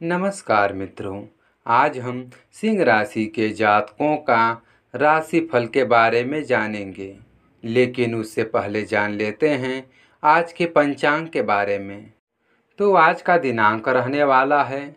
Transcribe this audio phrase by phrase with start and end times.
[0.00, 1.22] नमस्कार मित्रों,
[1.66, 2.18] आज हम
[2.52, 4.62] सिंह राशि के जातकों का
[4.94, 7.16] राशि फल के बारे में जानेंगे,
[7.64, 9.82] लेकिन उससे पहले जान लेते हैं
[10.22, 12.12] आज के पंचांग के बारे में।
[12.78, 14.96] तो आज का दिनांक रहने वाला है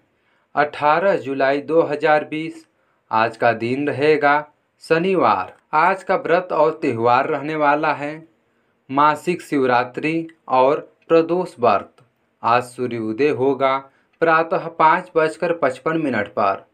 [0.56, 2.66] 18 जुलाई 2020
[3.12, 4.48] आज का दिन रहेगा
[4.84, 8.12] शनिवार। आज का व्रत और त्यौहार रहने वाला है
[8.90, 11.96] मासिक शिवरात्रि और प्रदोष व्रत।
[12.44, 16.68] आज सूर्य उदय होगा प्रातः पाँच बजकर पचपन मिनट पर।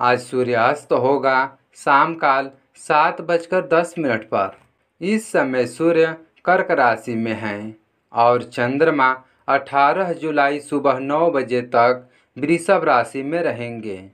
[0.00, 4.56] आज सूर्यास्त होगा शाम काल सात बजकर दस मिनट पर।
[5.00, 7.76] इस समय सूर्य कर्क राशि में हैं
[8.12, 14.10] और चंद्रमा 18 जुलाई सुबह नौ बजे तक वृषभ राशि में रहेंगे।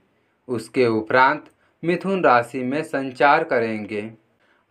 [0.47, 1.45] उसके उपरांत
[1.83, 4.11] मिथुन राशि में संचार करेंगे।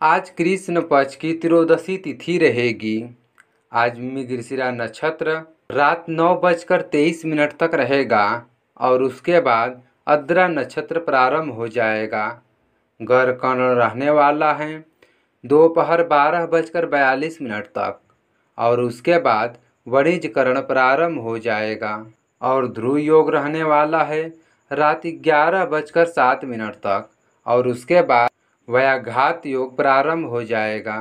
[0.01, 3.17] आज कृष्ण पक्ष की त्रयोदशी तिथि रहेगी।
[3.73, 8.25] आज मृगशिरा नक्षत्र रात नौ बजकर तेईस मिनट तक रहेगा
[8.79, 12.27] और उसके बाद अद्रा नक्षत्र प्रारंभ हो जाएगा।
[12.99, 14.85] गर कर्ण रहने वाला है।
[15.43, 17.99] दोपहर बारह बजकर बयालीस मिनट तक
[18.57, 21.91] और उसके बाद वणिज करण प्रारंभ हो जाएगा
[22.41, 24.23] और ध्रुव योग रहने वाला है।
[24.71, 27.09] रात ग्यारह बजकर सात मिनट तक
[27.45, 28.29] और उसके बाद
[28.67, 30.97] व्याघात योग प्रारंभ हो जाएगा।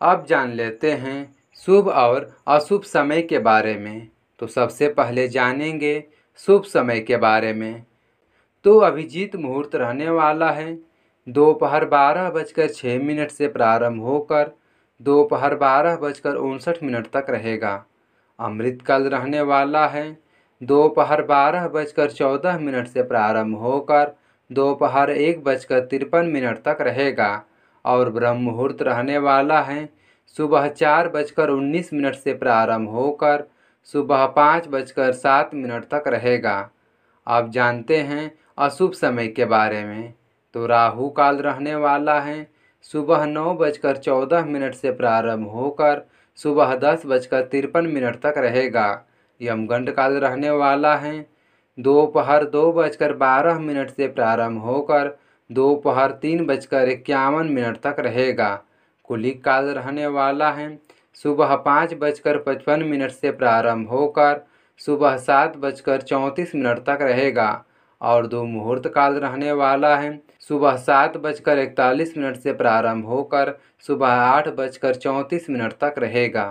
[0.00, 6.04] अब जान लेते हैं शुभ और अशुभ समय के बारे में। तो सबसे पहले जानेंगे
[6.36, 7.84] शुभ समय के बारे में।
[8.64, 10.78] तो अभिजीत मुहूर्त रहने वाला है।
[11.28, 14.50] दोपहर बारह बजकर छः मिनट से प्रारंभ होकर
[15.02, 17.84] दोपहर बारह बजकर उनसठ मिनट तक रहेगा।
[18.40, 20.18] अमृतकाल रहने वाला है।
[20.62, 24.16] दोपहर बारह बजकर चौदह मिनट से प्रारंभ होकर
[24.52, 27.44] दोपहर एक बजकर तिरपन मिनट तक रहेगा।
[27.84, 29.95] और ब्रह्म मुहूर्त रहने वाला है।
[30.26, 33.44] सुबह चार बजकर उन्नीस मिनट से प्रारंभ होकर
[33.84, 36.70] सुबह पाँच बजकर सात मिनट तक रहेगा।
[37.26, 40.14] आप जानते हैं अशुभ समय के बारे में।
[40.54, 42.50] तो राहु काल रहने वाला है।
[42.82, 46.02] सुबह नौ बजकर चौदह मिनट से प्रारंभ होकर
[46.36, 49.04] सुबह दस बजकर तिरपन मिनट तक रहेगा।
[49.42, 51.26] यमगंड काल रहने वाला है।
[51.78, 55.18] दोपहर दो बजकर बारह मिनट से प्रारंभ होकर
[55.50, 58.62] दोपहर तीन बजकर इक्यावन मिनट तक रहेगा।
[59.08, 60.68] कुलिक काल रहने वाला है।
[61.16, 64.44] सुबह पाँच बजकर पचपन मिनट से प्रारंभ होकर
[64.80, 67.64] सुबह सात बजकर चौंतीस मिनट तक रहेगा
[68.00, 73.58] और दो मुहूर्त काल रहने वाला है। सुबह सात बजकर इकतालीस मिनट से प्रारंभ होकर
[73.86, 76.44] सुबह आठ बजकर चौंतीस मिनट तक रहेगा।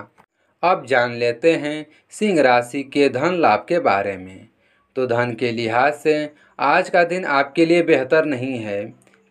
[0.63, 4.47] अब जान लेते हैं सिंह राशि के धन लाभ के बारे में।
[4.95, 8.83] तो धन के लिहाज से आज का दिन आपके लिए बेहतर नहीं है।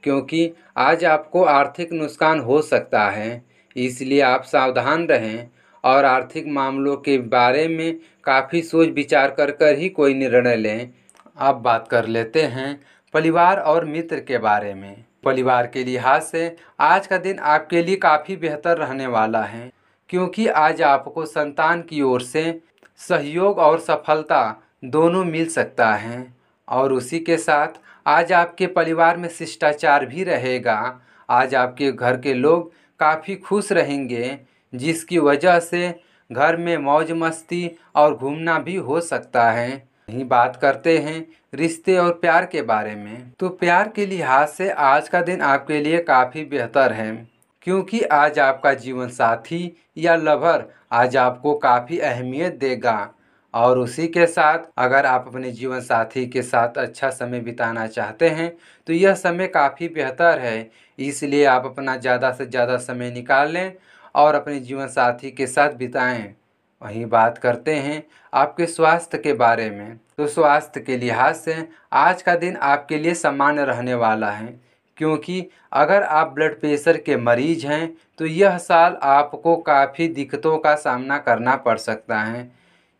[0.04, 3.42] क्योंकि आज आपको आर्थिक नुकसान हो सकता है,
[3.76, 5.48] इसलिए आप सावधान रहें
[5.84, 10.90] और आर्थिक मामलों के बारे में काफ़ी सोच विचार कर कर ही कोई निर्णय लें।
[11.38, 12.80] अब बात कर लेते हैं
[13.14, 17.96] परिवार और मित्र के बारे में। परिवार के लिहाज से आज का दिन आपके लिए
[17.96, 19.70] काफ़ी बेहतर रहने वाला है,
[20.10, 22.60] क्योंकि आज आपको संतान की ओर से
[23.00, 26.22] सहयोग और सफलता दोनों मिल सकता है।
[26.68, 32.34] और उसी के साथ आज आपके परिवार में शिष्टाचार भी रहेगा। आज आपके घर के
[32.34, 34.38] लोग काफ़ी खुश रहेंगे,
[34.72, 35.94] जिसकी वजह से
[36.30, 39.70] घर में मौज मस्ती और घूमना भी हो सकता है।
[40.08, 44.70] यही बात करते हैं रिश्ते और प्यार के बारे में। तो प्यार के लिहाज से
[44.70, 47.14] आज का दिन आपके लिए काफ़ी बेहतर है,
[47.62, 53.10] क्योंकि आज आपका जीवन साथी या लवर आज आपको काफ़ी अहमियत देगा।
[53.54, 58.28] और उसी के साथ अगर आप अपने जीवन साथी के साथ अच्छा समय बिताना चाहते
[58.30, 58.52] हैं
[58.86, 63.72] तो यह समय काफ़ी बेहतर है। इसलिए आप अपना ज़्यादा से ज़्यादा समय निकाल लें
[64.14, 66.34] और अपने जीवन साथी के साथ बिताएँ।
[66.82, 71.56] वहीं बात करते हैं आपके स्वास्थ्य के बारे में। तो स्वास्थ्य के लिहाज से
[71.92, 74.60] आज का दिन आपके लिए सामान्य रहने वाला है,
[74.98, 80.74] क्योंकि अगर आप ब्लड प्रेशर के मरीज़ हैं तो यह साल आपको काफ़ी दिक्कतों का
[80.76, 82.50] सामना करना पड़ सकता है।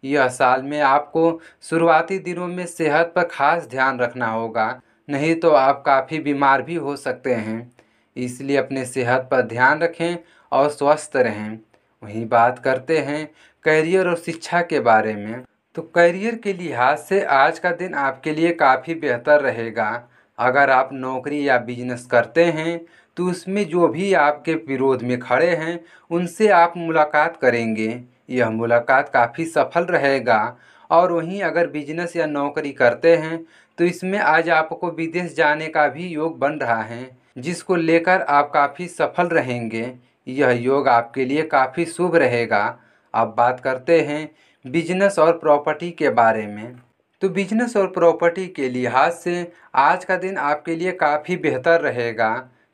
[0.04, 5.50] यह साल में आपको शुरुआती दिनों में सेहत पर खास ध्यान रखना होगा, नहीं तो
[5.50, 7.73] आप काफ़ी बीमार भी हो सकते हैं।
[8.17, 10.17] इसलिए अपने सेहत पर ध्यान रखें
[10.52, 11.58] और स्वस्थ रहें।
[12.02, 13.26] वहीं बात करते हैं
[13.64, 15.43] करियर और शिक्षा के बारे में।
[15.76, 20.08] तो करियर के लिहाज से आज का दिन आपके लिए काफ़ी बेहतर रहेगा।
[20.38, 22.81] अगर आप नौकरी या बिज़नेस करते हैं
[23.17, 25.79] तो उसमें जो भी आपके विरोध में खड़े हैं,
[26.11, 27.88] उनसे आप मुलाकात करेंगे।
[28.29, 30.56] यह मुलाकात काफ़ी सफल रहेगा।
[30.91, 33.44] और वहीं अगर बिज़नेस या नौकरी करते हैं
[33.79, 38.50] तो इसमें आज आपको विदेश जाने का भी योग बन रहा है, जिसको लेकर आप
[38.50, 39.93] काफ़ी सफल रहेंगे।
[40.26, 42.79] यह योग आपके लिए काफ़ी शुभ रहेगा।
[43.15, 44.29] अब बात करते हैं
[44.65, 46.75] बिज़नेस और प्रॉपर्टी के बारे में।
[47.23, 52.31] तो बिज़नेस और प्रॉपर्टी के लिहाज से आज का दिन आपके लिए काफ़ी बेहतर रहेगा,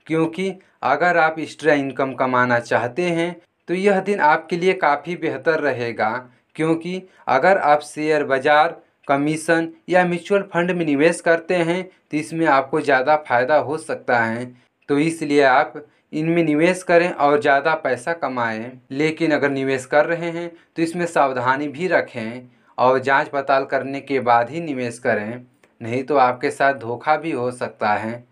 [0.07, 0.53] क्योंकि
[0.85, 3.35] अगर आप एक्स्ट्रा इनकम कमाना चाहते हैं
[3.69, 6.11] तो यह दिन आपके लिए काफ़ी बेहतर रहेगा,
[6.57, 12.47] क्योंकि अगर आप शेयर बाज़ार, कमीशन या म्यूचुअल फंड में निवेश करते हैं तो इसमें
[12.49, 14.45] आपको ज़्यादा फ़ायदा हो सकता है।
[14.89, 15.75] तो इसलिए आप
[16.13, 21.05] इनमें निवेश करें और ज़्यादा पैसा कमाएँ। लेकिन अगर निवेश कर रहे हैं तो इसमें
[21.09, 22.49] सावधानी भी रखें
[22.79, 25.47] और जाँच पड़ताल करने के बाद ही निवेश करें,
[25.81, 28.25] नहीं तो आपके साथ धोखा भी हो सकता है।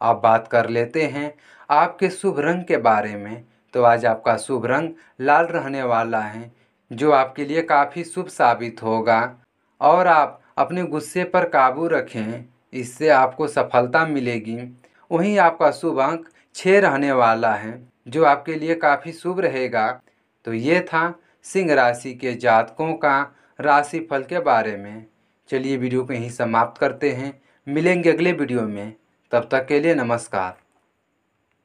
[0.00, 1.32] अब बात कर लेते हैं
[1.70, 4.90] आपके शुभ रंग के बारे में। तो आज आपका शुभ रंग
[5.20, 6.52] लाल रहने वाला है,
[6.92, 9.36] जो आपके लिए काफ़ी शुभ साबित होगा।
[9.80, 14.78] और आप अपने गुस्से पर काबू रखें, इससे आपको सफलता मिलेगी।
[15.10, 20.00] वहीं आपका शुभ अंक छः रहने वाला है, जो आपके लिए काफ़ी शुभ रहेगा।
[20.44, 25.06] तो ये था सिंह राशि के जातकों का राशि फल के बारे में।
[25.48, 28.94] चलिए वीडियो को यहीं समाप्त करते हैं। मिलेंगे अगले वीडियो में।
[29.32, 30.56] तब तक के लिए नमस्कार।